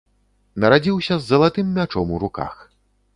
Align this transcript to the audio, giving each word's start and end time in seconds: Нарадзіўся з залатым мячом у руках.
Нарадзіўся 0.63 1.17
з 1.19 1.23
залатым 1.33 1.67
мячом 1.77 2.07
у 2.17 2.23
руках. 2.25 2.55